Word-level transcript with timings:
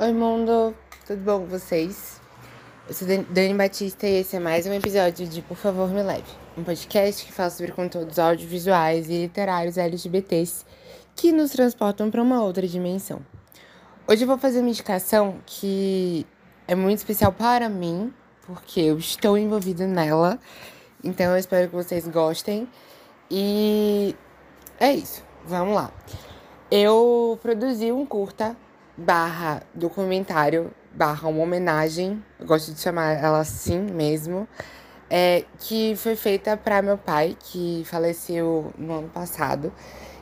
Oi, 0.00 0.12
mundo! 0.12 0.76
Tudo 1.04 1.24
bom 1.24 1.40
com 1.40 1.46
vocês? 1.46 2.20
Eu 2.86 2.94
sou 2.94 3.08
Dani 3.30 3.54
Batista 3.54 4.06
e 4.06 4.20
esse 4.20 4.36
é 4.36 4.38
mais 4.38 4.64
um 4.64 4.72
episódio 4.72 5.26
de 5.26 5.42
Por 5.42 5.56
Favor 5.56 5.88
Me 5.88 6.04
Leve, 6.04 6.30
um 6.56 6.62
podcast 6.62 7.26
que 7.26 7.32
fala 7.32 7.50
sobre 7.50 7.72
conteúdos 7.72 8.16
audiovisuais 8.16 9.10
e 9.10 9.22
literários 9.22 9.76
LGBTs 9.76 10.64
que 11.16 11.32
nos 11.32 11.50
transportam 11.50 12.12
para 12.12 12.22
uma 12.22 12.40
outra 12.44 12.64
dimensão. 12.64 13.26
Hoje 14.06 14.22
eu 14.22 14.28
vou 14.28 14.38
fazer 14.38 14.60
uma 14.60 14.68
indicação 14.68 15.40
que 15.44 16.24
é 16.68 16.76
muito 16.76 16.98
especial 16.98 17.32
para 17.32 17.68
mim, 17.68 18.14
porque 18.46 18.78
eu 18.78 18.98
estou 18.98 19.36
envolvida 19.36 19.84
nela, 19.84 20.38
então 21.02 21.32
eu 21.32 21.38
espero 21.38 21.68
que 21.68 21.74
vocês 21.74 22.06
gostem. 22.06 22.68
E 23.28 24.14
é 24.78 24.92
isso, 24.92 25.24
vamos 25.44 25.74
lá. 25.74 25.92
Eu 26.70 27.36
produzi 27.42 27.90
um 27.90 28.06
curta 28.06 28.56
barra 28.98 29.62
documentário, 29.72 30.72
barra 30.92 31.28
uma 31.28 31.44
homenagem, 31.44 32.22
gosto 32.44 32.72
de 32.72 32.80
chamar 32.80 33.12
ela 33.12 33.38
assim 33.38 33.78
mesmo, 33.78 34.48
é, 35.08 35.44
que 35.60 35.94
foi 35.94 36.16
feita 36.16 36.56
para 36.56 36.82
meu 36.82 36.98
pai, 36.98 37.36
que 37.38 37.84
faleceu 37.86 38.72
no 38.76 38.98
ano 38.98 39.08
passado. 39.08 39.72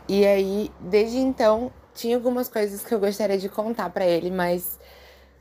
E 0.06 0.26
aí, 0.26 0.70
desde 0.78 1.16
então, 1.16 1.72
tinha 1.94 2.16
algumas 2.16 2.48
coisas 2.48 2.84
que 2.84 2.94
eu 2.94 3.00
gostaria 3.00 3.38
de 3.38 3.48
contar 3.48 3.88
para 3.88 4.04
ele, 4.04 4.30
mas 4.30 4.78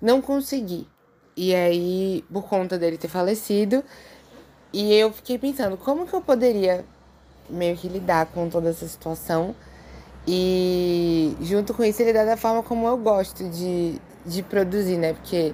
não 0.01 0.21
consegui. 0.21 0.87
E 1.35 1.53
aí, 1.53 2.23
por 2.31 2.43
conta 2.47 2.79
dele 2.79 2.97
ter 2.97 3.09
falecido, 3.09 3.83
e 4.71 4.93
eu 4.93 5.11
fiquei 5.11 5.37
pensando, 5.37 5.75
como 5.75 6.07
que 6.07 6.13
eu 6.13 6.21
poderia 6.21 6.85
meio 7.49 7.75
que 7.75 7.89
lidar 7.89 8.27
com 8.27 8.49
toda 8.49 8.69
essa 8.69 8.87
situação 8.87 9.53
e 10.27 11.35
junto 11.41 11.73
com 11.73 11.83
isso 11.83 12.01
ele 12.01 12.13
dá 12.13 12.25
da 12.25 12.37
forma 12.37 12.63
como 12.63 12.87
eu 12.87 12.97
gosto 12.97 13.47
de, 13.49 14.01
de 14.25 14.41
produzir, 14.43 14.97
né? 14.97 15.13
Porque 15.13 15.53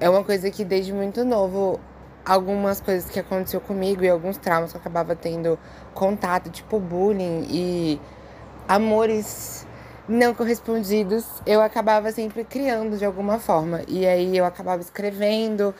é 0.00 0.08
uma 0.08 0.24
coisa 0.24 0.50
que 0.50 0.64
desde 0.64 0.92
muito 0.92 1.24
novo, 1.24 1.78
algumas 2.24 2.80
coisas 2.80 3.08
que 3.10 3.20
aconteceu 3.20 3.60
comigo 3.60 4.02
e 4.02 4.08
alguns 4.08 4.36
traumas 4.36 4.72
que 4.72 4.76
eu 4.76 4.80
acabava 4.80 5.14
tendo 5.14 5.58
contato, 5.94 6.50
tipo 6.50 6.80
bullying 6.80 7.46
e 7.50 8.00
amores 8.66 9.66
não 10.08 10.34
correspondidos, 10.34 11.24
eu 11.46 11.62
acabava 11.62 12.10
sempre 12.10 12.42
criando 12.42 12.98
de 12.98 13.04
alguma 13.04 13.38
forma. 13.38 13.82
E 13.86 14.06
aí 14.06 14.36
eu 14.36 14.44
acabava 14.44 14.82
escrevendo 14.82 15.72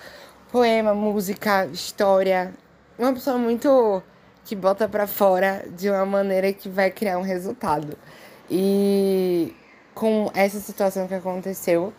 poema, 0.53 0.95
música, 0.95 1.67
história. 1.67 2.53
Uma 2.97 3.13
pessoa 3.13 3.37
muito 3.37 4.03
que 4.45 4.55
bota 4.55 4.89
para 4.89 5.07
fora 5.07 5.65
de 5.77 5.91
uma 5.91 6.07
maneira 6.07 6.53
que 6.53 6.69
vai 6.69 6.91
criar 6.91 7.19
um 7.19 7.23
resultado. 7.23 7.97
E 8.51 9.55
com 9.95 10.31
essa 10.35 10.59
situação 10.59 11.07
que 11.07 11.15
aconteceu, 11.15 11.93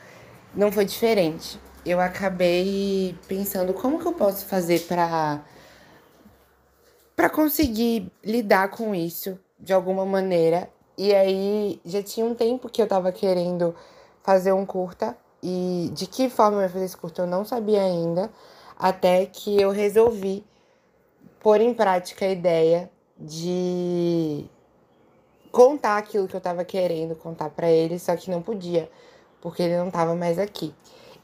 não 0.54 0.72
foi 0.72 0.86
diferente. 0.86 1.60
Eu 1.86 2.00
acabei 2.00 3.16
pensando 3.28 3.74
como 3.74 4.00
que 4.00 4.06
eu 4.06 4.14
posso 4.14 4.46
fazer 4.46 4.82
para 4.82 5.42
para 7.16 7.30
conseguir 7.30 8.12
lidar 8.24 8.70
com 8.70 8.96
isso 8.96 9.40
de 9.60 9.72
alguma 9.74 10.06
maneira. 10.06 10.70
E 10.98 11.14
aí 11.14 11.80
já 11.86 12.02
tinha 12.02 12.26
um 12.26 12.34
tempo 12.34 12.70
que 12.70 12.82
eu 12.82 12.88
tava 12.88 13.12
querendo 13.12 13.76
fazer 14.24 14.52
um 14.52 14.66
curta 14.66 15.16
e 15.42 15.90
de 15.94 16.06
que 16.06 16.30
forma 16.30 16.58
eu 16.58 16.62
ia 16.64 16.70
fazer 16.70 16.86
esse 16.86 16.98
curta 16.98 17.24
eu 17.24 17.28
não 17.28 17.44
sabia 17.44 17.84
ainda, 17.84 18.32
até 18.78 19.26
que 19.26 19.60
eu 19.60 19.72
resolvi 19.72 20.44
pôr 21.40 21.62
em 21.62 21.74
prática 21.74 22.26
a 22.26 22.30
ideia 22.30 22.92
de 23.18 24.46
contar 25.52 25.98
aquilo 25.98 26.28
que 26.28 26.36
eu 26.36 26.42
tava 26.42 26.64
querendo 26.64 27.16
contar 27.16 27.50
para 27.50 27.70
ele, 27.70 28.00
só 28.00 28.16
que 28.16 28.32
não 28.32 28.42
podia, 28.42 28.90
porque 29.42 29.64
ele 29.64 29.78
não 29.78 29.92
tava 29.92 30.16
mais 30.16 30.40
aqui. 30.40 30.74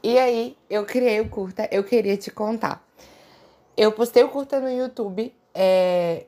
E 0.02 0.18
aí 0.18 0.56
eu 0.70 0.84
criei 0.84 1.20
o 1.20 1.28
curta, 1.28 1.68
eu 1.72 1.82
queria 1.82 2.16
te 2.16 2.30
contar. 2.30 2.86
Eu 3.76 3.92
postei 3.92 4.22
o 4.22 4.28
curta 4.28 4.60
no 4.60 4.70
YouTube. 4.70 5.34
É, 5.54 6.24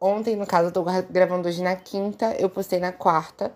ontem, 0.00 0.36
no 0.36 0.46
caso, 0.46 0.68
eu 0.68 0.72
tô 0.72 0.84
gravando 1.10 1.48
hoje 1.48 1.62
na 1.62 1.76
quinta, 1.76 2.34
eu 2.38 2.48
postei 2.50 2.78
na 2.78 2.92
quarta. 2.92 3.52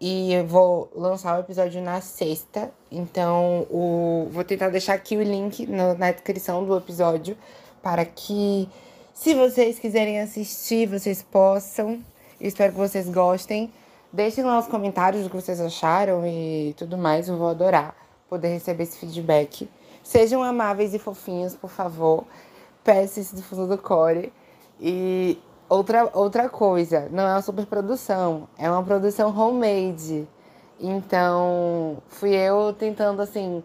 E 0.00 0.32
eu 0.32 0.46
vou 0.46 0.90
lançar 0.94 1.36
o 1.36 1.40
episódio 1.40 1.82
na 1.82 2.00
sexta. 2.00 2.70
Então, 2.90 3.66
o, 3.70 4.28
vou 4.30 4.44
tentar 4.44 4.70
deixar 4.70 4.94
aqui 4.94 5.16
o 5.16 5.22
link 5.22 5.66
no, 5.66 5.94
na 5.94 6.10
descrição 6.10 6.64
do 6.64 6.76
episódio 6.76 7.36
para 7.82 8.04
que, 8.04 8.68
se 9.12 9.34
vocês 9.34 9.78
quiserem 9.78 10.20
assistir, 10.20 10.86
vocês 10.86 11.22
possam. 11.22 12.02
Espero 12.40 12.72
que 12.72 12.78
vocês 12.78 13.08
gostem. 13.08 13.72
Deixem 14.12 14.42
lá 14.42 14.58
os 14.58 14.66
comentários 14.66 15.26
o 15.26 15.30
que 15.30 15.36
vocês 15.36 15.60
acharam 15.60 16.26
e 16.26 16.74
tudo 16.76 16.96
mais. 16.96 17.28
Eu 17.28 17.36
vou 17.36 17.48
adorar 17.48 17.94
poder 18.30 18.48
receber 18.48 18.84
esse 18.84 18.96
feedback. 18.96 19.68
Sejam 20.02 20.42
amáveis 20.42 20.94
e 20.94 20.98
fofinhos, 20.98 21.54
por 21.56 21.68
favor. 21.68 22.24
Peço 22.84 23.20
isso 23.20 23.34
do 23.34 23.42
fundo 23.42 23.66
do 23.66 23.76
core. 23.76 24.32
E 24.80 25.36
outra, 25.68 26.08
outra 26.14 26.48
coisa, 26.48 27.08
não 27.10 27.24
é 27.24 27.32
uma 27.32 27.42
superprodução, 27.42 28.48
é 28.56 28.70
uma 28.70 28.82
produção 28.82 29.36
homemade. 29.36 30.26
Então, 30.78 31.98
fui 32.08 32.34
eu 32.34 32.72
tentando, 32.72 33.20
assim, 33.20 33.62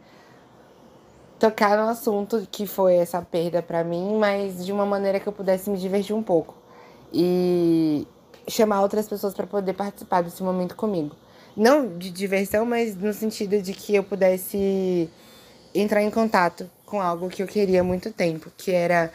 tocar 1.39 1.77
no 1.77 1.87
assunto 1.87 2.45
que 2.51 2.67
foi 2.67 2.95
essa 2.95 3.21
perda 3.21 3.61
para 3.61 3.83
mim, 3.83 4.17
mas 4.17 4.65
de 4.65 4.73
uma 4.73 4.85
maneira 4.85 5.19
que 5.19 5.27
eu 5.27 5.33
pudesse 5.33 5.69
me 5.69 5.77
divertir 5.77 6.15
um 6.15 6.23
pouco. 6.23 6.55
E 7.13 8.05
chamar 8.47 8.81
outras 8.81 9.07
pessoas 9.07 9.33
para 9.33 9.47
poder 9.47 9.73
participar 9.73 10.21
desse 10.21 10.43
momento 10.43 10.75
comigo. 10.75 11.15
Não 11.55 11.97
de 11.97 12.09
diversão, 12.11 12.65
mas 12.65 12.95
no 12.95 13.13
sentido 13.13 13.61
de 13.61 13.73
que 13.73 13.95
eu 13.95 14.03
pudesse 14.03 15.09
entrar 15.73 16.01
em 16.01 16.09
contato 16.09 16.69
com 16.85 17.01
algo 17.01 17.29
que 17.29 17.41
eu 17.41 17.47
queria 17.47 17.81
há 17.81 17.83
muito 17.83 18.11
tempo, 18.11 18.51
que 18.57 18.71
era 18.71 19.11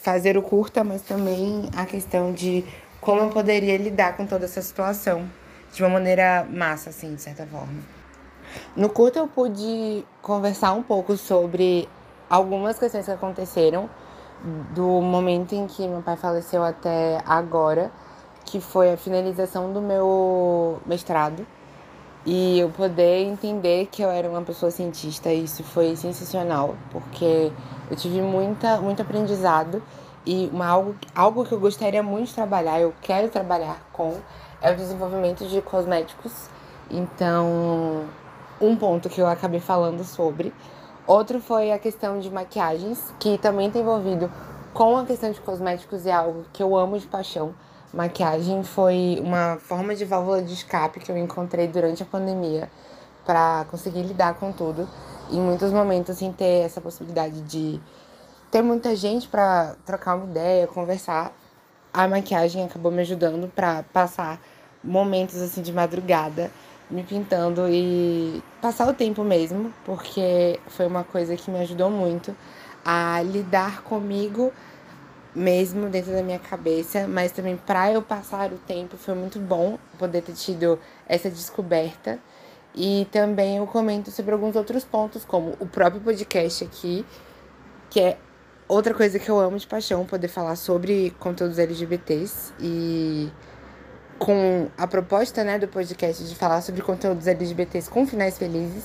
fazer 0.00 0.36
o 0.36 0.42
curta, 0.42 0.82
mas 0.82 1.02
também 1.02 1.68
a 1.76 1.84
questão 1.84 2.32
de 2.32 2.64
como 3.00 3.20
eu 3.20 3.28
poderia 3.28 3.76
lidar 3.76 4.16
com 4.16 4.26
toda 4.26 4.44
essa 4.44 4.62
situação 4.62 5.28
de 5.72 5.82
uma 5.82 5.90
maneira 5.90 6.46
massa, 6.50 6.90
assim, 6.90 7.14
de 7.14 7.22
certa 7.22 7.46
forma. 7.46 7.82
No 8.74 8.88
curta 8.88 9.18
eu 9.18 9.28
pude 9.28 10.04
conversar 10.22 10.72
um 10.72 10.82
pouco 10.82 11.16
sobre 11.16 11.88
algumas 12.28 12.78
questões 12.78 13.04
que 13.04 13.10
aconteceram 13.10 13.88
do 14.74 15.00
momento 15.00 15.54
em 15.54 15.66
que 15.66 15.86
meu 15.86 16.02
pai 16.02 16.16
faleceu 16.16 16.62
até 16.62 17.20
agora 17.26 17.90
que 18.56 18.60
foi 18.60 18.90
a 18.92 18.96
finalização 18.96 19.70
do 19.70 19.82
meu 19.82 20.80
mestrado 20.86 21.46
e 22.24 22.58
eu 22.58 22.70
poder 22.70 23.22
entender 23.24 23.86
que 23.86 24.02
eu 24.02 24.10
era 24.10 24.28
uma 24.28 24.40
pessoa 24.40 24.70
cientista, 24.70 25.30
isso 25.30 25.62
foi 25.62 25.94
sensacional, 25.94 26.74
porque 26.90 27.52
eu 27.90 27.96
tive 27.96 28.22
muita, 28.22 28.78
muito 28.78 29.02
aprendizado 29.02 29.82
e 30.24 30.50
uma, 30.52 30.66
algo, 30.66 30.96
algo 31.14 31.44
que 31.44 31.52
eu 31.52 31.60
gostaria 31.60 32.02
muito 32.02 32.28
de 32.28 32.34
trabalhar, 32.34 32.80
eu 32.80 32.94
quero 33.02 33.28
trabalhar 33.28 33.78
com, 33.92 34.14
é 34.62 34.72
o 34.72 34.76
desenvolvimento 34.76 35.46
de 35.46 35.60
cosméticos. 35.60 36.48
Então, 36.90 38.06
um 38.60 38.74
ponto 38.74 39.08
que 39.08 39.20
eu 39.20 39.26
acabei 39.26 39.60
falando 39.60 40.02
sobre. 40.02 40.52
Outro 41.06 41.40
foi 41.40 41.72
a 41.72 41.78
questão 41.78 42.18
de 42.18 42.30
maquiagens, 42.30 43.12
que 43.20 43.38
também 43.38 43.68
está 43.68 43.78
envolvido 43.78 44.32
com 44.72 44.96
a 44.96 45.04
questão 45.04 45.30
de 45.30 45.40
cosméticos, 45.40 46.06
é 46.06 46.12
algo 46.12 46.44
que 46.52 46.62
eu 46.62 46.74
amo 46.76 46.98
de 46.98 47.06
paixão. 47.06 47.54
Maquiagem 47.92 48.62
foi 48.62 49.18
uma 49.22 49.56
forma 49.56 49.94
de 49.94 50.04
válvula 50.04 50.42
de 50.42 50.52
escape 50.52 51.00
que 51.00 51.10
eu 51.10 51.16
encontrei 51.16 51.66
durante 51.66 52.02
a 52.02 52.06
pandemia 52.06 52.70
para 53.24 53.64
conseguir 53.70 54.02
lidar 54.02 54.34
com 54.34 54.52
tudo. 54.52 54.88
Em 55.30 55.40
muitos 55.40 55.72
momentos, 55.72 56.18
sem 56.18 56.32
ter 56.32 56.64
essa 56.64 56.80
possibilidade 56.80 57.40
de 57.42 57.80
ter 58.50 58.62
muita 58.62 58.94
gente 58.94 59.28
para 59.28 59.76
trocar 59.84 60.16
uma 60.16 60.26
ideia, 60.26 60.66
conversar, 60.66 61.32
a 61.92 62.06
maquiagem 62.06 62.64
acabou 62.64 62.92
me 62.92 63.00
ajudando 63.00 63.50
para 63.54 63.82
passar 63.92 64.40
momentos 64.84 65.40
assim 65.40 65.62
de 65.62 65.72
madrugada 65.72 66.50
me 66.90 67.02
pintando 67.02 67.68
e 67.68 68.42
passar 68.60 68.88
o 68.88 68.94
tempo 68.94 69.24
mesmo, 69.24 69.72
porque 69.84 70.60
foi 70.68 70.86
uma 70.86 71.04
coisa 71.04 71.36
que 71.36 71.50
me 71.50 71.58
ajudou 71.60 71.90
muito 71.90 72.34
a 72.84 73.20
lidar 73.22 73.82
comigo 73.82 74.52
mesmo 75.36 75.90
dentro 75.90 76.12
da 76.12 76.22
minha 76.22 76.38
cabeça, 76.38 77.06
mas 77.06 77.30
também 77.30 77.56
para 77.56 77.92
eu 77.92 78.00
passar 78.00 78.50
o 78.50 78.56
tempo 78.56 78.96
foi 78.96 79.14
muito 79.14 79.38
bom 79.38 79.78
poder 79.98 80.22
ter 80.22 80.32
tido 80.32 80.78
essa 81.06 81.28
descoberta. 81.28 82.18
E 82.74 83.06
também 83.10 83.58
eu 83.58 83.66
comento 83.66 84.10
sobre 84.10 84.32
alguns 84.32 84.56
outros 84.56 84.84
pontos, 84.84 85.24
como 85.24 85.54
o 85.60 85.66
próprio 85.66 86.00
podcast 86.00 86.64
aqui, 86.64 87.06
que 87.90 88.00
é 88.00 88.18
outra 88.66 88.92
coisa 88.94 89.18
que 89.18 89.28
eu 89.30 89.38
amo 89.38 89.58
de 89.58 89.66
paixão, 89.66 90.04
poder 90.04 90.28
falar 90.28 90.56
sobre 90.56 91.14
conteúdos 91.18 91.58
LGBTs 91.58 92.52
e 92.60 93.30
com 94.18 94.68
a 94.76 94.86
proposta, 94.86 95.44
né, 95.44 95.58
do 95.58 95.68
podcast 95.68 96.24
de 96.24 96.34
falar 96.34 96.62
sobre 96.62 96.80
conteúdos 96.82 97.26
LGBTs 97.26 97.90
com 97.90 98.06
finais 98.06 98.38
felizes. 98.38 98.84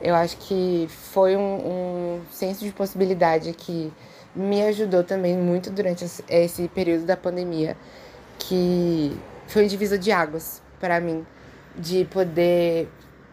Eu 0.00 0.14
acho 0.14 0.36
que 0.36 0.86
foi 0.88 1.36
um, 1.36 1.40
um 1.40 2.20
senso 2.30 2.64
de 2.64 2.70
possibilidade 2.70 3.52
que 3.54 3.92
me 4.36 4.62
ajudou 4.62 5.02
também 5.02 5.36
muito 5.36 5.70
durante 5.70 6.04
esse 6.28 6.68
período 6.68 7.06
da 7.06 7.16
pandemia, 7.16 7.76
que 8.38 9.18
foi 9.48 9.64
um 9.64 9.66
divisor 9.66 9.98
de 9.98 10.12
águas 10.12 10.62
para 10.78 11.00
mim, 11.00 11.26
de 11.74 12.04
poder 12.04 12.88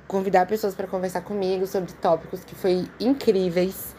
convidar 0.07 0.45
pessoas 0.45 0.73
para 0.73 0.88
conversar 0.88 1.21
comigo 1.21 1.67
sobre 1.67 1.91
tópicos 1.94 2.44
que 2.44 2.55
foi 2.55 2.88
incríveis 3.00 3.95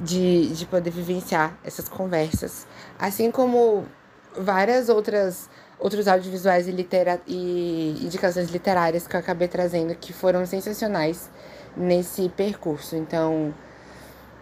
de, 0.00 0.48
de 0.54 0.66
poder 0.66 0.90
vivenciar 0.90 1.58
essas 1.64 1.88
conversas. 1.88 2.66
Assim 2.98 3.30
como 3.30 3.84
várias 4.36 4.88
outras 4.88 5.48
outros 5.78 6.06
audiovisuais 6.06 6.68
e, 6.68 6.70
litera 6.70 7.20
e 7.26 7.98
indicações 8.00 8.48
literárias 8.48 9.06
que 9.06 9.16
eu 9.16 9.20
acabei 9.20 9.48
trazendo 9.48 9.94
que 9.94 10.12
foram 10.12 10.46
sensacionais 10.46 11.28
nesse 11.76 12.28
percurso. 12.30 12.96
Então, 12.96 13.52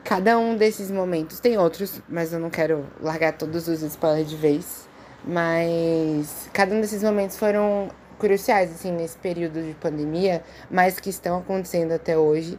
cada 0.04 0.38
um 0.38 0.56
desses 0.56 0.90
momentos 0.90 1.40
tem 1.40 1.58
outros, 1.58 2.00
mas 2.08 2.32
eu 2.32 2.38
não 2.38 2.50
quero 2.50 2.86
largar 3.00 3.32
todos 3.32 3.68
os 3.68 3.82
spoilers 3.82 4.28
de 4.28 4.36
vez. 4.36 4.88
Mas 5.24 6.48
cada 6.52 6.74
um 6.74 6.80
desses 6.80 7.02
momentos 7.02 7.36
foram 7.36 7.88
cruciais 8.18 8.70
assim 8.70 8.92
nesse 8.92 9.16
período 9.18 9.62
de 9.62 9.74
pandemia, 9.74 10.42
mas 10.70 10.98
que 10.98 11.10
estão 11.10 11.38
acontecendo 11.38 11.92
até 11.92 12.16
hoje, 12.16 12.58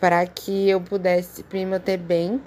para 0.00 0.26
que 0.26 0.68
eu 0.68 0.80
pudesse 0.80 1.44
me 1.52 1.66
manter 1.66 1.96
bem 1.96 2.40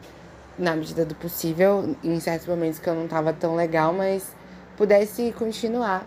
na 0.57 0.75
medida 0.75 1.06
do 1.06 1.16
possível, 1.16 1.96
em 2.04 2.19
certos 2.19 2.48
momentos 2.48 2.80
que 2.80 2.90
eu 2.90 2.96
não 2.96 3.06
estava 3.06 3.31
tão 3.31 3.56
legal, 3.56 3.94
mas 3.94 4.36
pudesse 4.75 5.34
continuar 5.38 6.06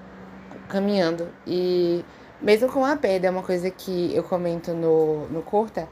caminhando. 0.68 1.28
E 1.46 2.04
mesmo 2.40 2.70
com 2.70 2.84
a 2.84 2.96
perda, 2.96 3.28
é 3.28 3.30
uma 3.30 3.42
coisa 3.42 3.70
que 3.70 4.14
eu 4.14 4.22
comento 4.22 4.72
no, 4.74 5.26
no 5.28 5.42
curta, 5.42 5.88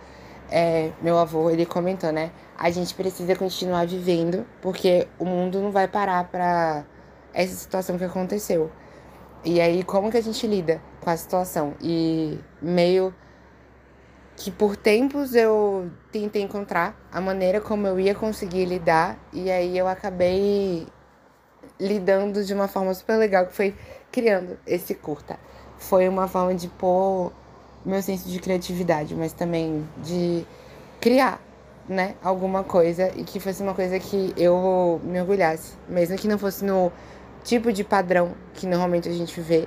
é, 0.51 0.91
meu 1.01 1.17
avô, 1.17 1.49
ele 1.49 1.65
comentou, 1.65 2.11
né? 2.13 2.33
A 2.59 2.71
gente 2.71 2.95
precisa 2.95 3.37
continuar 3.37 3.87
vivendo, 3.87 4.45
porque 4.61 5.07
o 5.19 5.25
mundo 5.25 5.61
não 5.61 5.71
vai 5.71 5.87
parar 5.87 6.25
pra 6.25 6.85
essa 7.33 7.55
situação 7.55 7.97
que 7.97 8.05
aconteceu. 8.05 8.71
E 9.45 9.61
aí, 9.61 9.83
como 9.85 10.11
que 10.11 10.17
a 10.17 10.23
gente 10.23 10.47
lida 10.47 10.83
com 11.01 11.09
a 11.09 11.17
situação? 11.17 11.75
E 11.81 12.39
meio 12.61 13.15
que 14.37 14.51
por 14.51 14.77
tempos 14.77 15.35
eu 15.35 15.91
tentei 16.11 16.43
encontrar 16.43 16.99
a 17.13 17.21
maneira 17.21 17.61
como 17.61 17.87
eu 17.87 18.01
ia 18.01 18.15
conseguir 18.15 18.65
lidar, 18.65 19.19
e 19.33 19.51
aí 19.51 19.77
eu 19.77 19.87
acabei 19.87 20.87
lidando 21.79 22.45
de 22.45 22.53
uma 22.53 22.69
forma 22.69 22.93
super 22.93 23.17
legal, 23.17 23.47
que 23.47 23.55
foi 23.55 23.75
criando 24.11 24.59
esse 24.67 24.95
curta. 24.95 25.39
Foi 25.79 26.09
uma 26.09 26.27
forma 26.27 26.55
de 26.55 26.69
pôr 26.69 27.33
meu 27.85 28.03
senso 28.03 28.29
de 28.29 28.39
criatividade, 28.39 29.15
mas 29.15 29.33
também 29.33 29.87
de 30.03 30.47
criar, 31.01 31.41
né, 31.89 32.15
alguma 32.23 32.63
coisa 32.63 33.11
e 33.17 33.25
que 33.25 33.41
fosse 33.41 33.63
uma 33.63 33.75
coisa 33.75 33.99
que 33.99 34.33
eu 34.37 35.01
me 35.03 35.21
orgulhasse, 35.21 35.75
mesmo 35.89 36.17
que 36.17 36.29
não 36.29 36.39
fosse 36.39 36.65
no 36.65 36.93
tipo 37.43 37.73
de 37.73 37.83
padrão 37.83 38.35
que 38.55 38.67
normalmente 38.67 39.09
a 39.09 39.13
gente 39.13 39.41
vê, 39.41 39.67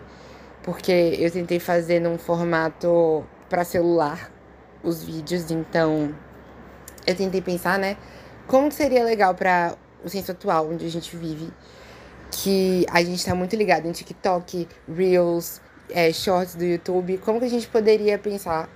porque 0.62 0.92
eu 1.20 1.30
tentei 1.32 1.60
fazer 1.60 2.00
num 2.00 2.18
formato 2.18 3.24
para 3.50 3.64
celular 3.64 4.32
os 4.84 5.04
vídeos, 5.04 5.50
então 5.52 6.14
eu 7.06 7.16
tentei 7.16 7.42
pensar, 7.42 7.78
né, 7.78 7.98
como 8.48 8.72
seria 8.72 9.04
legal 9.04 9.34
para 9.34 9.76
o 10.04 10.10
senso 10.10 10.32
atual 10.32 10.70
onde 10.70 10.86
a 10.86 10.90
gente 10.90 11.16
vive, 11.16 11.52
que 12.32 12.86
a 12.90 13.04
gente 13.04 13.26
tá 13.26 13.36
muito 13.36 13.56
ligado 13.56 13.88
em 13.88 13.92
TikTok, 13.92 14.68
Reels, 14.88 15.62
é, 15.94 16.12
shorts 16.12 16.56
do 16.56 16.66
YouTube, 16.66 17.20
como 17.20 17.40
que 17.40 17.46
a 17.46 17.50
gente 17.50 17.68
poderia 17.68 18.18
pensar 18.18 18.68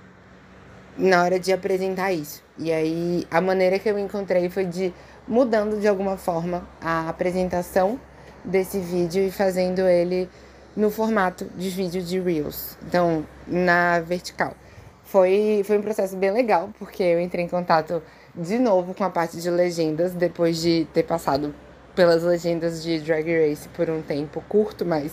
na 0.96 1.22
hora 1.22 1.38
de 1.38 1.52
apresentar 1.52 2.12
isso? 2.12 2.42
E 2.56 2.72
aí 2.72 3.26
a 3.30 3.40
maneira 3.40 3.78
que 3.78 3.88
eu 3.88 3.98
encontrei 3.98 4.48
foi 4.48 4.64
de 4.64 4.94
mudando 5.26 5.78
de 5.78 5.86
alguma 5.86 6.16
forma 6.16 6.66
a 6.80 7.08
apresentação 7.08 8.00
desse 8.44 8.78
vídeo 8.78 9.22
e 9.22 9.30
fazendo 9.30 9.80
ele 9.80 10.28
no 10.76 10.90
formato 10.90 11.44
de 11.56 11.68
vídeo 11.70 12.00
de 12.00 12.20
Reels, 12.20 12.78
então 12.86 13.26
na 13.46 14.00
vertical. 14.00 14.54
Foi, 15.02 15.62
foi 15.64 15.78
um 15.78 15.82
processo 15.82 16.16
bem 16.16 16.30
legal, 16.30 16.70
porque 16.78 17.02
eu 17.02 17.20
entrei 17.20 17.44
em 17.44 17.48
contato 17.48 18.02
de 18.34 18.58
novo 18.58 18.94
com 18.94 19.02
a 19.02 19.10
parte 19.10 19.40
de 19.40 19.50
legendas, 19.50 20.12
depois 20.12 20.60
de 20.60 20.86
ter 20.92 21.02
passado 21.02 21.54
pelas 21.96 22.22
legendas 22.22 22.82
de 22.82 23.00
Drag 23.00 23.24
Race 23.26 23.68
por 23.70 23.90
um 23.90 24.00
tempo 24.02 24.42
curto, 24.48 24.84
mas 24.84 25.12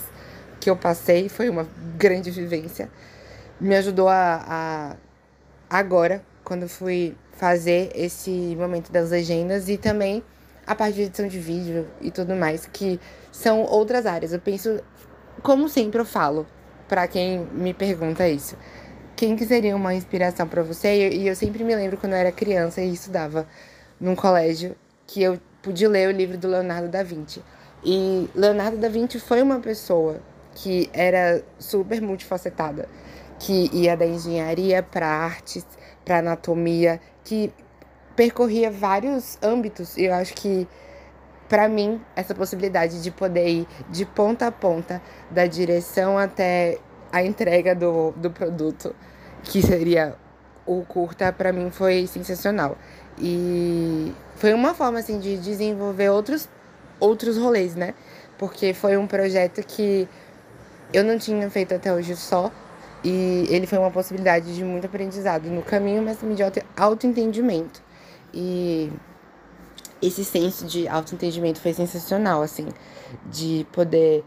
que 0.65 0.69
eu 0.69 0.75
passei 0.75 1.29
foi 1.29 1.47
uma 1.47 1.67
grande 1.95 2.31
vivência. 2.31 2.89
Me 3.61 3.75
ajudou 3.75 4.09
a, 4.09 4.43
a 4.47 4.95
agora, 5.69 6.23
quando 6.43 6.67
fui 6.67 7.15
fazer 7.33 7.91
esse 7.93 8.31
momento 8.57 8.91
das 8.91 9.11
legendas 9.11 9.69
e 9.69 9.77
também 9.77 10.23
a 10.65 10.73
parte 10.73 10.95
de 10.95 11.01
edição 11.03 11.27
de 11.27 11.39
vídeo 11.39 11.85
e 12.01 12.09
tudo 12.09 12.35
mais, 12.35 12.65
que 12.65 12.99
são 13.31 13.61
outras 13.61 14.07
áreas. 14.07 14.33
Eu 14.33 14.39
penso, 14.39 14.81
como 15.43 15.69
sempre 15.69 16.01
eu 16.01 16.05
falo, 16.05 16.47
para 16.87 17.07
quem 17.07 17.45
me 17.53 17.71
pergunta 17.71 18.27
isso, 18.27 18.57
quem 19.15 19.35
que 19.35 19.45
seria 19.45 19.75
uma 19.75 19.93
inspiração 19.93 20.47
para 20.47 20.63
você? 20.63 21.09
E 21.09 21.27
eu 21.27 21.35
sempre 21.35 21.63
me 21.63 21.75
lembro 21.75 21.95
quando 21.95 22.13
eu 22.13 22.17
era 22.17 22.31
criança 22.31 22.81
e 22.81 22.91
estudava 22.91 23.47
num 23.99 24.15
colégio 24.15 24.75
que 25.05 25.21
eu 25.21 25.39
pude 25.61 25.87
ler 25.87 26.09
o 26.09 26.11
livro 26.11 26.39
do 26.39 26.47
Leonardo 26.47 26.87
da 26.87 27.03
Vinci. 27.03 27.43
E 27.83 28.27
Leonardo 28.33 28.77
da 28.77 28.89
Vinci 28.89 29.19
foi 29.19 29.43
uma 29.43 29.59
pessoa 29.59 30.19
que 30.55 30.89
era 30.93 31.43
super 31.59 32.01
multifacetada, 32.01 32.89
que 33.37 33.69
ia 33.71 33.95
da 33.95 34.05
engenharia 34.05 34.81
para 34.81 35.05
artes, 35.07 35.65
para 36.03 36.19
anatomia, 36.19 36.99
que 37.23 37.53
percorria 38.15 38.71
vários 38.71 39.37
âmbitos. 39.43 39.97
E 39.97 40.05
eu 40.05 40.13
acho 40.13 40.33
que 40.33 40.67
para 41.47 41.67
mim 41.67 42.01
essa 42.15 42.33
possibilidade 42.33 43.03
de 43.03 43.11
poder 43.11 43.47
ir 43.47 43.67
de 43.89 44.05
ponta 44.05 44.47
a 44.47 44.51
ponta, 44.51 45.01
da 45.29 45.45
direção 45.45 46.17
até 46.17 46.79
a 47.11 47.21
entrega 47.23 47.75
do, 47.75 48.11
do 48.13 48.31
produto, 48.31 48.95
que 49.43 49.61
seria 49.61 50.15
o 50.65 50.83
curta, 50.83 51.31
para 51.31 51.51
mim 51.53 51.69
foi 51.69 52.07
sensacional. 52.07 52.77
E 53.19 54.13
foi 54.35 54.53
uma 54.53 54.73
forma 54.73 54.99
assim 54.99 55.19
de 55.19 55.37
desenvolver 55.37 56.09
outros 56.09 56.49
outros 56.99 57.37
rolês, 57.37 57.75
né? 57.75 57.93
Porque 58.37 58.73
foi 58.73 58.97
um 58.97 59.05
projeto 59.05 59.61
que 59.65 60.07
eu 60.95 61.03
não 61.03 61.17
tinha 61.17 61.49
feito 61.49 61.73
até 61.73 61.93
hoje 61.93 62.15
só. 62.15 62.51
E 63.03 63.45
ele 63.49 63.67
foi 63.67 63.77
uma 63.77 63.91
possibilidade 63.91 64.55
de 64.55 64.63
muito 64.63 64.85
aprendizado 64.87 65.47
no 65.47 65.61
caminho, 65.61 66.01
mas 66.01 66.17
também 66.17 66.35
de 66.35 66.43
autoentendimento. 66.75 67.83
E 68.33 68.91
esse 70.01 70.25
senso 70.25 70.65
de 70.65 70.87
autoentendimento 70.87 71.59
foi 71.59 71.73
sensacional, 71.73 72.41
assim, 72.41 72.67
de 73.27 73.67
poder. 73.71 74.23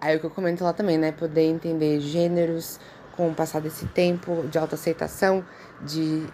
Aí 0.00 0.14
é 0.14 0.16
o 0.16 0.20
que 0.20 0.26
eu 0.26 0.30
comento 0.30 0.62
lá 0.62 0.72
também, 0.72 0.96
né? 0.96 1.10
Poder 1.10 1.42
entender 1.42 1.98
gêneros 2.00 2.78
com 3.16 3.28
o 3.30 3.34
passar 3.34 3.60
desse 3.60 3.86
tempo, 3.86 4.46
de 4.48 4.58
autoaceitação, 4.58 5.44
de 5.82 6.24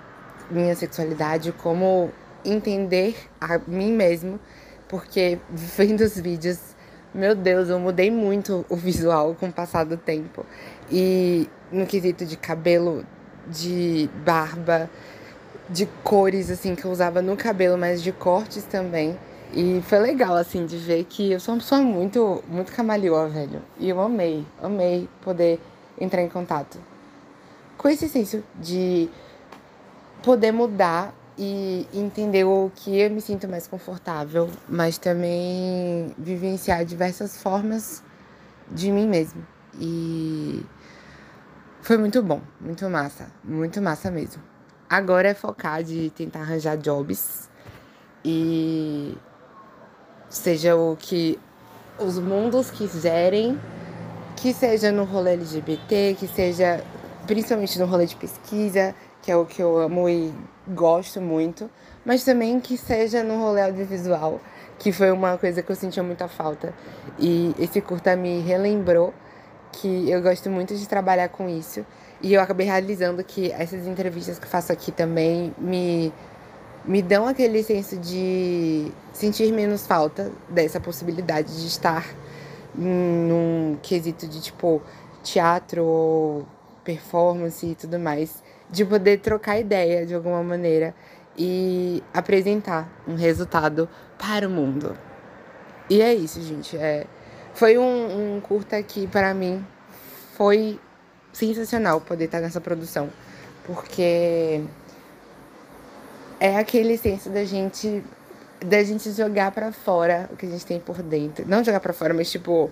minha 0.50 0.74
sexualidade, 0.76 1.50
como 1.52 2.10
entender 2.44 3.16
a 3.40 3.58
mim 3.66 3.92
mesmo, 3.92 4.38
porque 4.86 5.38
vendo 5.48 6.02
os 6.02 6.18
vídeos 6.18 6.75
meu 7.16 7.34
Deus, 7.34 7.68
eu 7.68 7.78
mudei 7.78 8.10
muito 8.10 8.64
o 8.68 8.76
visual 8.76 9.34
com 9.38 9.48
o 9.48 9.52
passar 9.52 9.84
do 9.84 9.96
tempo. 9.96 10.44
E 10.90 11.48
no 11.72 11.86
quesito 11.86 12.24
de 12.24 12.36
cabelo, 12.36 13.04
de 13.48 14.08
barba, 14.24 14.90
de 15.68 15.86
cores, 16.04 16.50
assim, 16.50 16.74
que 16.74 16.84
eu 16.84 16.90
usava 16.90 17.22
no 17.22 17.36
cabelo, 17.36 17.76
mas 17.78 18.02
de 18.02 18.12
cortes 18.12 18.64
também. 18.64 19.18
E 19.52 19.80
foi 19.86 19.98
legal, 19.98 20.34
assim, 20.34 20.66
de 20.66 20.76
ver 20.76 21.04
que 21.04 21.32
eu 21.32 21.40
sou 21.40 21.54
uma 21.54 21.60
pessoa 21.60 21.80
muito, 21.80 22.44
muito 22.48 22.72
camaleoa, 22.72 23.28
velho. 23.28 23.62
E 23.78 23.88
eu 23.88 24.00
amei, 24.00 24.44
amei 24.62 25.08
poder 25.22 25.60
entrar 25.98 26.22
em 26.22 26.28
contato 26.28 26.78
com 27.76 27.88
esse 27.88 28.08
senso 28.08 28.42
de 28.60 29.08
poder 30.22 30.52
mudar 30.52 31.14
e 31.38 31.86
entender 31.92 32.44
o 32.44 32.70
que 32.74 32.98
eu 32.98 33.10
me 33.10 33.20
sinto 33.20 33.46
mais 33.46 33.66
confortável, 33.66 34.50
mas 34.68 34.96
também 34.96 36.14
vivenciar 36.18 36.84
diversas 36.84 37.36
formas 37.36 38.02
de 38.70 38.90
mim 38.90 39.06
mesmo. 39.06 39.46
E 39.78 40.64
foi 41.82 41.98
muito 41.98 42.22
bom, 42.22 42.40
muito 42.60 42.88
massa, 42.88 43.26
muito 43.44 43.80
massa 43.82 44.10
mesmo. 44.10 44.42
Agora 44.88 45.28
é 45.28 45.34
focar 45.34 45.82
de 45.82 46.10
tentar 46.10 46.40
arranjar 46.40 46.76
jobs 46.76 47.50
e 48.24 49.16
seja 50.28 50.74
o 50.76 50.96
que 50.96 51.38
os 51.98 52.18
mundos 52.18 52.70
quiserem, 52.70 53.60
que 54.36 54.52
seja 54.52 54.90
no 54.90 55.04
rolê 55.04 55.32
LGBT, 55.32 56.16
que 56.18 56.26
seja 56.26 56.82
principalmente 57.26 57.78
no 57.78 57.86
rolê 57.86 58.06
de 58.06 58.16
pesquisa, 58.16 58.94
que 59.26 59.32
é 59.32 59.36
o 59.36 59.44
que 59.44 59.60
eu 59.60 59.76
amo 59.76 60.08
e 60.08 60.32
gosto 60.68 61.20
muito, 61.20 61.68
mas 62.04 62.22
também 62.22 62.60
que 62.60 62.78
seja 62.78 63.24
no 63.24 63.40
rolê 63.40 63.60
audiovisual, 63.60 64.40
que 64.78 64.92
foi 64.92 65.10
uma 65.10 65.36
coisa 65.36 65.64
que 65.64 65.72
eu 65.72 65.74
sentia 65.74 66.00
muita 66.00 66.28
falta. 66.28 66.72
E 67.18 67.52
esse 67.58 67.80
curta 67.80 68.14
me 68.14 68.38
relembrou 68.38 69.12
que 69.72 70.08
eu 70.08 70.22
gosto 70.22 70.48
muito 70.48 70.76
de 70.76 70.86
trabalhar 70.86 71.28
com 71.28 71.48
isso. 71.48 71.84
E 72.22 72.34
eu 72.34 72.40
acabei 72.40 72.68
realizando 72.68 73.24
que 73.24 73.50
essas 73.50 73.84
entrevistas 73.84 74.38
que 74.38 74.46
faço 74.46 74.70
aqui 74.70 74.92
também 74.92 75.52
me, 75.58 76.12
me 76.84 77.02
dão 77.02 77.26
aquele 77.26 77.64
senso 77.64 77.96
de 77.96 78.92
sentir 79.12 79.52
menos 79.52 79.88
falta 79.88 80.30
dessa 80.48 80.78
possibilidade 80.78 81.48
de 81.62 81.66
estar 81.66 82.06
num 82.76 83.76
quesito 83.82 84.28
de 84.28 84.40
tipo 84.40 84.80
teatro 85.24 85.84
ou 85.84 86.46
performance 86.84 87.66
e 87.66 87.74
tudo 87.74 87.98
mais 87.98 88.46
de 88.70 88.84
poder 88.84 89.20
trocar 89.20 89.58
ideia 89.58 90.04
de 90.04 90.14
alguma 90.14 90.42
maneira 90.42 90.94
e 91.36 92.02
apresentar 92.12 92.88
um 93.06 93.14
resultado 93.14 93.88
para 94.18 94.46
o 94.46 94.50
mundo. 94.50 94.96
E 95.88 96.00
é 96.00 96.14
isso, 96.14 96.40
gente. 96.42 96.76
É, 96.76 97.06
foi 97.54 97.78
um, 97.78 98.36
um 98.36 98.40
curta 98.40 98.82
que, 98.82 99.06
para 99.06 99.32
mim, 99.34 99.64
foi 100.34 100.80
sensacional 101.32 102.00
poder 102.00 102.24
estar 102.24 102.40
nessa 102.40 102.60
produção. 102.60 103.10
Porque 103.64 104.62
é 106.40 106.56
aquele 106.56 106.96
senso 106.96 107.30
da 107.30 107.44
gente 107.44 108.02
da 108.64 108.82
gente 108.82 109.10
jogar 109.12 109.50
para 109.52 109.70
fora 109.70 110.30
o 110.32 110.36
que 110.36 110.46
a 110.46 110.48
gente 110.48 110.64
tem 110.64 110.80
por 110.80 111.02
dentro. 111.02 111.46
Não 111.46 111.62
jogar 111.62 111.80
para 111.80 111.92
fora, 111.92 112.14
mas 112.14 112.30
tipo 112.30 112.70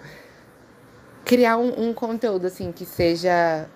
criar 1.25 1.57
um, 1.57 1.89
um 1.89 1.95
conteúdo 1.95 2.47
assim 2.47 2.73
que 2.73 2.85
seja 2.85 3.67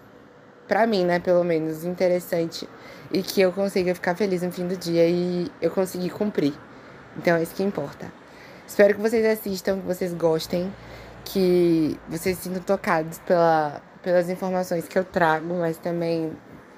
para 0.69 0.87
mim, 0.87 1.05
né, 1.05 1.19
pelo 1.19 1.43
menos 1.43 1.83
interessante 1.83 2.69
e 3.11 3.23
que 3.23 3.41
eu 3.41 3.51
consiga 3.53 3.95
ficar 3.95 4.15
feliz 4.15 4.43
no 4.43 4.53
fim 4.53 4.69
do 4.69 4.77
dia 4.77 5.09
e 5.09 5.51
eu 5.61 5.71
conseguir 5.71 6.11
cumprir. 6.11 6.55
Então 7.17 7.37
é 7.37 7.43
isso 7.43 7.55
que 7.55 7.63
importa. 7.63 8.13
Espero 8.67 8.95
que 8.95 9.01
vocês 9.01 9.25
assistam, 9.25 9.81
que 9.81 9.87
vocês 9.87 10.13
gostem, 10.13 10.73
que 11.25 11.99
vocês 12.09 12.37
se 12.37 12.45
sintam 12.45 12.63
tocados 12.63 13.19
pela, 13.21 13.81
pelas 14.03 14.29
informações 14.29 14.87
que 14.87 14.99
eu 14.99 15.05
trago, 15.05 15.55
mas 15.55 15.79
também 15.79 16.33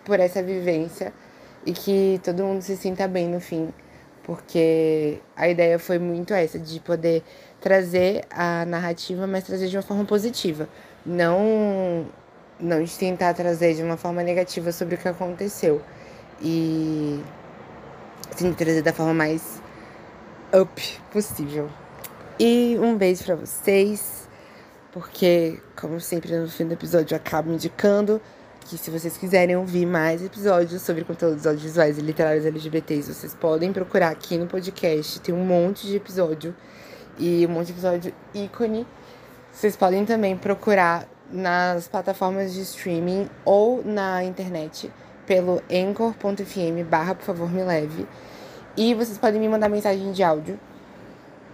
por 0.05 0.21
essa 0.21 0.43
vivência 0.43 1.13
e 1.67 1.73
que 1.73 2.21
todo 2.23 2.43
mundo 2.43 2.63
se 2.63 2.77
sinta 2.77 3.07
bem 3.07 3.29
no 3.29 3.41
fim, 3.41 3.69
porque 4.23 5.21
a 5.37 5.49
ideia 5.49 5.79
foi 5.79 5.99
muito 5.99 6.33
essa 6.33 6.59
de 6.59 6.81
poder 6.81 7.23
trazer 7.61 8.25
a 8.31 8.65
narrativa, 8.65 9.27
mas 9.27 9.45
trazer 9.45 9.69
de 9.69 9.77
uma 9.77 9.83
forma 9.83 10.05
positiva, 10.05 10.69
não 11.05 12.07
não 12.61 12.83
de 12.83 12.97
tentar 12.97 13.35
trazer 13.35 13.75
de 13.75 13.83
uma 13.83 13.97
forma 13.97 14.23
negativa 14.23 14.73
sobre 14.73 14.95
o 14.95 14.99
que 14.99 15.09
aconteceu 15.09 15.83
e 16.43 17.23
sim 18.37 18.53
trazer 18.53 18.83
da 18.83 18.93
forma 18.93 19.15
mais 19.15 19.61
up 20.55 21.01
possível. 21.13 21.69
E 22.39 22.77
um 22.81 22.97
beijo 22.97 23.25
para 23.25 23.37
vocês, 23.37 24.29
porque 24.93 25.61
como 25.77 26.01
sempre 26.01 26.37
no 26.37 26.49
fim 26.49 26.67
do 26.67 26.75
episódio 26.75 27.15
eu 27.15 27.17
acabo 27.17 27.53
indicando 27.53 28.21
que 28.61 28.79
se 28.79 28.91
vocês 28.91 29.17
quiserem 29.17 29.57
ouvir 29.57 29.85
mais 29.85 30.25
episódios 30.25 30.83
sobre 30.83 31.05
conteúdos 31.05 31.47
audiovisuais 31.47 31.99
e 31.99 32.01
literários 32.01 32.47
LGBTs, 32.47 33.13
vocês 33.13 33.35
podem 33.35 33.73
procurar 33.73 34.11
aqui 34.11 34.39
no 34.39 34.47
podcast. 34.47 35.21
Tem 35.21 35.35
um 35.35 35.45
monte 35.45 35.87
de 35.87 35.97
episódio 35.97 36.55
e 37.19 37.45
um 37.47 37.51
monte 37.51 37.67
de 37.67 37.73
episódio 37.73 38.15
ícone. 38.33 38.87
Vocês 39.53 39.77
podem 39.77 40.05
também 40.05 40.37
procurar 40.37 41.09
nas 41.31 41.89
plataformas 41.89 42.53
de 42.53 42.61
streaming 42.63 43.29
ou 43.45 43.83
na 43.85 44.25
internet 44.25 44.93
pelo 45.27 45.63
anchor.fm 45.71 46.85
barra 46.89 47.15
por 47.15 47.25
favor 47.25 47.51
me 47.51 47.63
leve. 47.63 48.07
E 48.77 48.95
vocês 48.95 49.19
podem 49.19 49.41
me 49.41 49.49
mandar 49.49 49.69
mensagem 49.69 50.13
de 50.13 50.23
áudio 50.23 50.59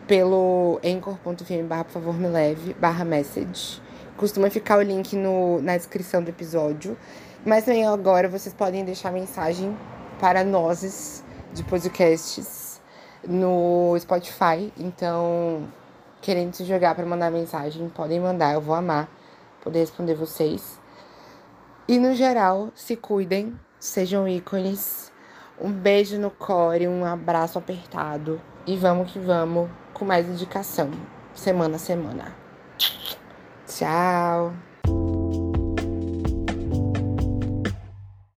pelo 0.07 0.81
anchor.fm 0.85 1.67
barra 1.69 1.85
por 1.85 1.93
favor 1.93 2.15
me 2.15 2.29
leve 2.29 2.75
barra 2.75 3.05
message 3.05 3.81
Costuma 4.17 4.49
ficar 4.49 4.79
o 4.79 4.83
link 4.83 5.15
no, 5.15 5.61
na 5.61 5.77
descrição 5.77 6.23
do 6.23 6.31
episódio. 6.31 6.97
Mas 7.45 7.65
também 7.65 7.87
agora 7.87 8.29
vocês 8.29 8.55
podem 8.55 8.83
deixar 8.83 9.13
mensagem 9.13 9.77
para 10.19 10.43
nós 10.43 11.23
de 11.53 11.63
podcasts 11.63 12.81
no 13.29 13.95
Spotify. 13.99 14.73
Então, 14.79 15.69
querendo 16.23 16.55
se 16.55 16.65
jogar 16.65 16.95
para 16.95 17.05
mandar 17.05 17.31
mensagem, 17.31 17.91
podem 17.91 18.19
mandar, 18.19 18.55
eu 18.55 18.61
vou 18.61 18.75
amar 18.75 19.07
poder 19.67 19.81
responder 19.81 20.15
vocês. 20.15 20.81
E 21.89 21.99
no 21.99 22.15
geral, 22.15 22.71
se 22.75 22.95
cuidem, 22.95 23.59
sejam 23.81 24.29
ícones. 24.29 25.13
Um 25.61 25.73
beijo 25.73 26.19
no 26.19 26.31
core, 26.31 26.87
um 26.87 27.05
abraço 27.05 27.59
apertado 27.59 28.41
e 28.67 28.77
vamos 28.77 29.11
que 29.11 29.19
vamos 29.19 29.71
com 29.95 30.05
mais 30.05 30.29
indicação, 30.29 30.91
semana 31.35 31.77
a 31.77 31.79
semana. 31.79 32.37
Tchau! 33.67 34.76